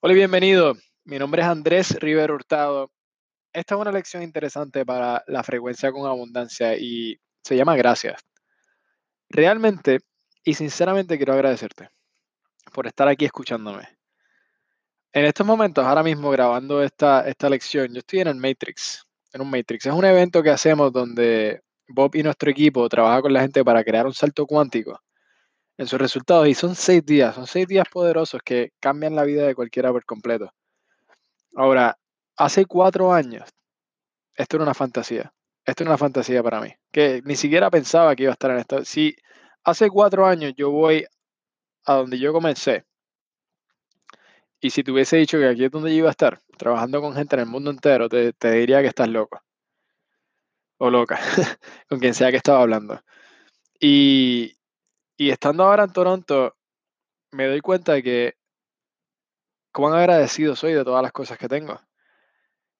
Hola 0.00 0.12
y 0.12 0.16
bienvenido. 0.16 0.76
Mi 1.06 1.18
nombre 1.18 1.42
es 1.42 1.48
Andrés 1.48 1.98
Rivero 1.98 2.36
Hurtado. 2.36 2.92
Esta 3.52 3.74
es 3.74 3.80
una 3.80 3.90
lección 3.90 4.22
interesante 4.22 4.86
para 4.86 5.24
la 5.26 5.42
frecuencia 5.42 5.90
con 5.90 6.06
abundancia 6.06 6.76
y 6.78 7.16
se 7.42 7.56
llama 7.56 7.74
gracias. 7.76 8.20
Realmente 9.28 9.98
y 10.44 10.54
sinceramente 10.54 11.16
quiero 11.16 11.32
agradecerte 11.32 11.88
por 12.72 12.86
estar 12.86 13.08
aquí 13.08 13.24
escuchándome. 13.24 13.88
En 15.12 15.24
estos 15.24 15.44
momentos, 15.44 15.84
ahora 15.84 16.04
mismo 16.04 16.30
grabando 16.30 16.80
esta, 16.80 17.28
esta 17.28 17.50
lección, 17.50 17.92
yo 17.92 17.98
estoy 17.98 18.20
en 18.20 18.28
el 18.28 18.36
Matrix, 18.36 19.04
en 19.32 19.40
un 19.40 19.50
Matrix. 19.50 19.86
Es 19.86 19.92
un 19.92 20.04
evento 20.04 20.44
que 20.44 20.50
hacemos 20.50 20.92
donde 20.92 21.62
Bob 21.88 22.14
y 22.14 22.22
nuestro 22.22 22.52
equipo 22.52 22.88
trabajan 22.88 23.22
con 23.22 23.32
la 23.32 23.40
gente 23.40 23.64
para 23.64 23.82
crear 23.82 24.06
un 24.06 24.14
salto 24.14 24.46
cuántico 24.46 25.00
en 25.78 25.86
sus 25.86 25.98
resultados 25.98 26.48
y 26.48 26.54
son 26.54 26.74
seis 26.74 27.06
días, 27.06 27.34
son 27.36 27.46
seis 27.46 27.66
días 27.66 27.86
poderosos 27.90 28.42
que 28.44 28.72
cambian 28.80 29.14
la 29.14 29.24
vida 29.24 29.46
de 29.46 29.54
cualquiera 29.54 29.92
por 29.92 30.04
completo. 30.04 30.52
Ahora, 31.54 31.96
hace 32.36 32.66
cuatro 32.66 33.12
años, 33.12 33.48
esto 34.34 34.56
era 34.56 34.64
una 34.64 34.74
fantasía. 34.74 35.32
Esto 35.64 35.84
era 35.84 35.90
una 35.90 35.98
fantasía 35.98 36.42
para 36.42 36.60
mí, 36.60 36.72
que 36.90 37.22
ni 37.24 37.36
siquiera 37.36 37.70
pensaba 37.70 38.16
que 38.16 38.24
iba 38.24 38.32
a 38.32 38.34
estar 38.34 38.50
en 38.50 38.58
esto. 38.58 38.84
Si 38.84 39.14
hace 39.64 39.88
cuatro 39.90 40.26
años 40.26 40.54
yo 40.56 40.70
voy 40.70 41.04
a 41.84 41.94
donde 41.94 42.18
yo 42.18 42.32
comencé, 42.32 42.84
y 44.60 44.70
si 44.70 44.82
te 44.82 44.90
hubiese 44.90 45.18
dicho 45.18 45.38
que 45.38 45.46
aquí 45.46 45.64
es 45.64 45.70
donde 45.70 45.90
yo 45.90 45.98
iba 45.98 46.08
a 46.08 46.12
estar, 46.12 46.40
trabajando 46.56 47.00
con 47.00 47.14
gente 47.14 47.36
en 47.36 47.40
el 47.40 47.46
mundo 47.46 47.70
entero, 47.70 48.08
te, 48.08 48.32
te 48.32 48.50
diría 48.52 48.80
que 48.80 48.88
estás 48.88 49.08
loco. 49.08 49.40
O 50.78 50.90
loca, 50.90 51.20
con 51.88 52.00
quien 52.00 52.14
sea 52.14 52.30
que 52.30 52.38
estaba 52.38 52.62
hablando. 52.62 53.00
Y, 53.78 54.57
y 55.18 55.30
estando 55.30 55.64
ahora 55.64 55.84
en 55.84 55.92
Toronto, 55.92 56.56
me 57.32 57.48
doy 57.48 57.60
cuenta 57.60 57.92
de 57.92 58.02
que 58.04 58.34
cuán 59.72 59.92
agradecido 59.94 60.54
soy 60.54 60.74
de 60.74 60.84
todas 60.84 61.02
las 61.02 61.10
cosas 61.10 61.36
que 61.36 61.48
tengo. 61.48 61.80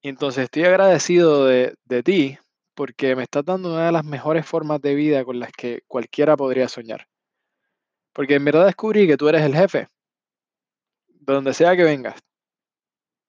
Y 0.00 0.08
entonces 0.08 0.44
estoy 0.44 0.64
agradecido 0.64 1.44
de, 1.46 1.76
de 1.84 2.02
ti 2.02 2.38
porque 2.74 3.14
me 3.14 3.22
estás 3.24 3.44
dando 3.44 3.74
una 3.74 3.86
de 3.86 3.92
las 3.92 4.04
mejores 4.04 4.46
formas 4.46 4.80
de 4.80 4.94
vida 4.94 5.24
con 5.26 5.38
las 5.38 5.52
que 5.52 5.82
cualquiera 5.86 6.34
podría 6.34 6.68
soñar. 6.68 7.06
Porque 8.14 8.36
en 8.36 8.44
verdad 8.46 8.64
descubrí 8.64 9.06
que 9.06 9.18
tú 9.18 9.28
eres 9.28 9.42
el 9.42 9.54
jefe, 9.54 9.88
de 11.08 11.34
donde 11.34 11.52
sea 11.52 11.76
que 11.76 11.84
vengas. 11.84 12.18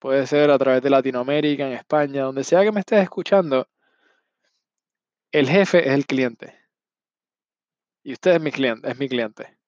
Puede 0.00 0.26
ser 0.26 0.50
a 0.50 0.58
través 0.58 0.82
de 0.82 0.90
Latinoamérica, 0.90 1.68
en 1.68 1.74
España, 1.74 2.24
donde 2.24 2.42
sea 2.42 2.64
que 2.64 2.72
me 2.72 2.80
estés 2.80 3.02
escuchando, 3.04 3.68
el 5.30 5.48
jefe 5.48 5.86
es 5.86 5.94
el 5.94 6.04
cliente. 6.04 6.57
Y 8.02 8.12
usted 8.12 8.36
es 8.36 8.40
mi 8.40 8.50
cliente, 8.50 8.90
es 8.90 8.98
mi 8.98 9.08
cliente. 9.08 9.58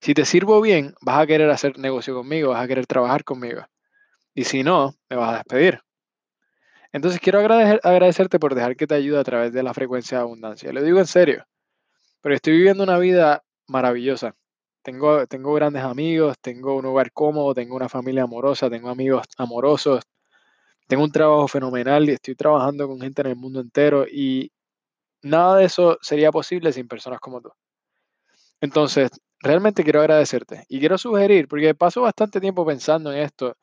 Si 0.00 0.14
te 0.14 0.24
sirvo 0.24 0.60
bien, 0.60 0.94
vas 1.00 1.20
a 1.20 1.26
querer 1.26 1.50
hacer 1.50 1.78
negocio 1.78 2.14
conmigo, 2.14 2.50
vas 2.50 2.64
a 2.64 2.68
querer 2.68 2.86
trabajar 2.86 3.24
conmigo. 3.24 3.62
Y 4.34 4.44
si 4.44 4.62
no, 4.62 4.94
me 5.08 5.16
vas 5.16 5.32
a 5.32 5.36
despedir. 5.38 5.80
Entonces 6.92 7.20
quiero 7.20 7.40
agradecer, 7.40 7.80
agradecerte 7.82 8.38
por 8.38 8.54
dejar 8.54 8.76
que 8.76 8.86
te 8.86 8.94
ayude 8.94 9.18
a 9.18 9.24
través 9.24 9.52
de 9.52 9.62
la 9.62 9.74
frecuencia 9.74 10.18
de 10.18 10.22
abundancia. 10.22 10.72
Lo 10.72 10.82
digo 10.82 10.98
en 10.98 11.06
serio, 11.06 11.44
pero 12.20 12.34
estoy 12.34 12.54
viviendo 12.54 12.84
una 12.84 12.98
vida 12.98 13.44
maravillosa. 13.66 14.34
Tengo, 14.82 15.26
tengo 15.26 15.52
grandes 15.54 15.82
amigos, 15.82 16.36
tengo 16.40 16.76
un 16.76 16.86
hogar 16.86 17.12
cómodo, 17.12 17.54
tengo 17.54 17.76
una 17.76 17.88
familia 17.88 18.22
amorosa, 18.22 18.70
tengo 18.70 18.88
amigos 18.88 19.24
amorosos, 19.36 20.04
tengo 20.86 21.04
un 21.04 21.12
trabajo 21.12 21.48
fenomenal 21.48 22.08
y 22.08 22.12
estoy 22.12 22.36
trabajando 22.36 22.86
con 22.86 23.00
gente 23.00 23.22
en 23.22 23.28
el 23.28 23.36
mundo 23.36 23.60
entero 23.60 24.06
y 24.08 24.52
nada 25.26 25.58
de 25.58 25.64
eso 25.66 25.98
sería 26.00 26.30
posible 26.32 26.72
sin 26.72 26.88
personas 26.88 27.20
como 27.20 27.40
tú. 27.40 27.50
Entonces, 28.60 29.10
realmente 29.40 29.84
quiero 29.84 30.00
agradecerte 30.00 30.64
y 30.68 30.80
quiero 30.80 30.98
sugerir, 30.98 31.48
porque 31.48 31.74
paso 31.74 32.02
bastante 32.02 32.40
tiempo 32.40 32.64
pensando 32.66 33.12
en 33.12 33.18
esto 33.18 33.56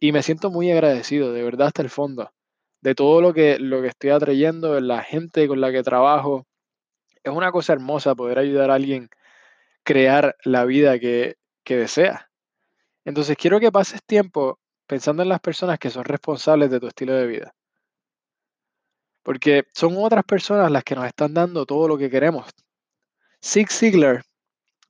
y 0.00 0.12
me 0.12 0.22
siento 0.22 0.50
muy 0.50 0.70
agradecido, 0.70 1.32
de 1.32 1.42
verdad 1.42 1.68
hasta 1.68 1.82
el 1.82 1.90
fondo, 1.90 2.30
de 2.82 2.94
todo 2.94 3.20
lo 3.20 3.32
que, 3.32 3.58
lo 3.58 3.80
que 3.82 3.88
estoy 3.88 4.10
atrayendo, 4.10 4.80
la 4.80 5.02
gente 5.02 5.48
con 5.48 5.60
la 5.60 5.72
que 5.72 5.82
trabajo. 5.82 6.46
Es 7.22 7.32
una 7.32 7.52
cosa 7.52 7.72
hermosa 7.72 8.14
poder 8.14 8.38
ayudar 8.38 8.70
a 8.70 8.74
alguien 8.74 9.08
crear 9.84 10.36
la 10.44 10.64
vida 10.64 10.98
que, 10.98 11.36
que 11.64 11.76
desea. 11.76 12.30
Entonces, 13.04 13.36
quiero 13.38 13.60
que 13.60 13.72
pases 13.72 14.02
tiempo 14.04 14.58
pensando 14.86 15.22
en 15.22 15.28
las 15.28 15.40
personas 15.40 15.78
que 15.78 15.90
son 15.90 16.04
responsables 16.04 16.70
de 16.70 16.80
tu 16.80 16.88
estilo 16.88 17.14
de 17.14 17.26
vida. 17.26 17.54
Porque 19.24 19.64
son 19.74 19.96
otras 19.96 20.22
personas 20.22 20.70
las 20.70 20.84
que 20.84 20.94
nos 20.94 21.06
están 21.06 21.34
dando 21.34 21.66
todo 21.66 21.88
lo 21.88 21.98
que 21.98 22.10
queremos. 22.10 22.46
Zig 23.42 23.70
Ziglar, 23.72 24.22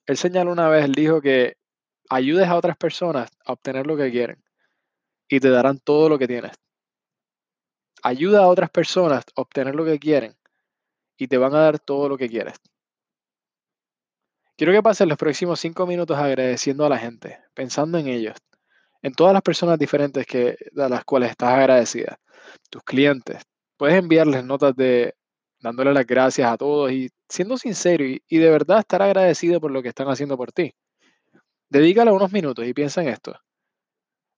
él 0.06 0.17
señaló 0.19 0.53
una 0.53 0.69
vez, 0.69 0.84
él 0.84 0.93
dijo 0.93 1.22
que 1.22 1.56
ayudes 2.11 2.49
a 2.49 2.56
otras 2.56 2.77
personas 2.77 3.31
a 3.47 3.53
obtener 3.53 3.87
lo 3.87 3.97
que 3.97 4.11
quieren 4.11 4.44
y 5.28 5.41
te 5.41 5.49
darán 5.49 5.78
todo 5.78 6.09
lo 6.09 6.19
que 6.19 6.27
tienes. 6.27 6.53
Ayuda 8.03 8.44
a 8.44 8.49
otras 8.49 8.71
personas 8.71 9.25
a 9.34 9.41
obtener 9.41 9.75
lo 9.75 9.84
que 9.84 9.99
quieren 9.99 10.37
y 11.17 11.28
te 11.28 11.39
van 11.39 11.55
a 11.55 11.61
dar 11.61 11.78
todo 11.78 12.09
lo 12.09 12.19
que 12.19 12.28
quieres. 12.28 12.56
Quiero 14.56 14.73
que 14.73 14.83
pases 14.83 15.09
los 15.09 15.19
próximos 15.19 15.59
cinco 15.59 15.87
minutos 15.87 16.17
agradeciendo 16.17 16.84
a 16.84 16.89
la 16.89 16.99
gente, 16.99 17.41
pensando 17.55 17.99
en 17.99 18.09
ellos, 18.09 18.37
en 19.03 19.15
todas 19.15 19.33
las 19.33 19.43
personas 19.43 19.78
diferentes 19.78 20.27
que, 20.27 20.56
a 20.77 20.89
las 20.89 21.05
cuales 21.05 21.31
estás 21.31 21.50
agradecida, 21.50 22.21
tus 22.71 22.83
clientes. 22.84 23.43
Puedes 23.77 23.97
enviarles 23.99 24.45
notas 24.45 24.75
de 24.77 25.15
dándole 25.61 25.93
las 25.95 26.07
gracias 26.07 26.51
a 26.51 26.57
todos 26.57 26.93
y 26.93 27.11
siendo 27.29 27.57
sincero 27.57 28.05
y, 28.05 28.39
de 28.39 28.51
verdad 28.51 28.81
estar 28.81 29.03
agradecido 29.03 29.61
por 29.61 29.71
lo 29.71 29.83
que 29.83 29.89
están 29.89 30.09
haciendo 30.09 30.37
por 30.37 30.53
ti. 30.53 30.75
Dedícale 31.71 32.12
unos 32.12 32.33
minutos 32.33 32.67
y 32.67 32.75
piensa 32.75 33.03
en 33.03 33.09
esto. 33.09 33.35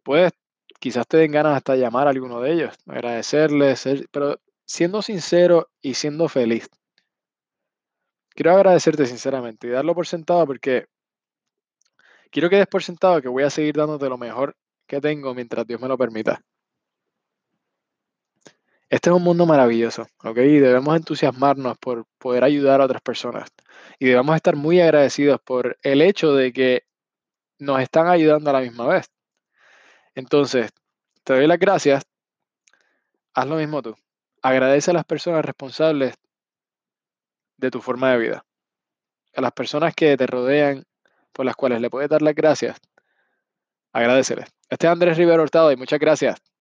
Puedes, 0.02 0.32
quizás 0.80 1.06
te 1.06 1.18
den 1.18 1.32
ganas 1.32 1.56
hasta 1.56 1.76
llamar 1.76 2.06
a 2.06 2.10
alguno 2.10 2.40
de 2.40 2.52
ellos, 2.52 2.74
agradecerles, 2.86 3.80
ser- 3.80 4.06
pero 4.10 4.40
siendo 4.64 5.02
sincero 5.02 5.68
y 5.82 5.94
siendo 5.94 6.28
feliz. 6.28 6.68
Quiero 8.30 8.52
agradecerte 8.52 9.06
sinceramente 9.06 9.66
y 9.66 9.70
darlo 9.70 9.94
por 9.94 10.06
sentado 10.06 10.46
porque 10.46 10.86
quiero 12.30 12.48
que 12.48 12.56
des 12.56 12.66
por 12.66 12.82
sentado 12.82 13.20
que 13.20 13.28
voy 13.28 13.42
a 13.42 13.50
seguir 13.50 13.74
dándote 13.74 14.08
lo 14.08 14.18
mejor 14.18 14.56
que 14.86 15.00
tengo 15.00 15.34
mientras 15.34 15.66
Dios 15.66 15.80
me 15.80 15.88
lo 15.88 15.98
permita. 15.98 16.40
Este 18.96 19.10
es 19.10 19.16
un 19.16 19.22
mundo 19.22 19.44
maravilloso, 19.44 20.06
¿ok? 20.24 20.38
Y 20.38 20.58
debemos 20.58 20.96
entusiasmarnos 20.96 21.76
por 21.76 22.06
poder 22.16 22.44
ayudar 22.44 22.80
a 22.80 22.86
otras 22.86 23.02
personas. 23.02 23.50
Y 23.98 24.06
debemos 24.06 24.34
estar 24.34 24.56
muy 24.56 24.80
agradecidos 24.80 25.38
por 25.38 25.76
el 25.82 26.00
hecho 26.00 26.32
de 26.32 26.50
que 26.50 26.84
nos 27.58 27.78
están 27.82 28.08
ayudando 28.08 28.48
a 28.48 28.54
la 28.54 28.60
misma 28.62 28.86
vez. 28.86 29.10
Entonces, 30.14 30.70
te 31.24 31.34
doy 31.34 31.46
las 31.46 31.58
gracias, 31.58 32.04
haz 33.34 33.46
lo 33.46 33.56
mismo 33.56 33.82
tú. 33.82 33.94
Agradece 34.40 34.92
a 34.92 34.94
las 34.94 35.04
personas 35.04 35.44
responsables 35.44 36.14
de 37.58 37.70
tu 37.70 37.82
forma 37.82 38.12
de 38.12 38.18
vida, 38.18 38.46
a 39.34 39.42
las 39.42 39.52
personas 39.52 39.94
que 39.94 40.16
te 40.16 40.26
rodean, 40.26 40.84
por 41.34 41.44
las 41.44 41.54
cuales 41.54 41.82
le 41.82 41.90
puedes 41.90 42.08
dar 42.08 42.22
las 42.22 42.34
gracias. 42.34 42.78
Agradeceles. 43.92 44.48
Este 44.70 44.86
es 44.86 44.90
Andrés 44.90 45.18
Rivero 45.18 45.42
Hurtado 45.42 45.70
y 45.70 45.76
muchas 45.76 46.00
gracias. 46.00 46.46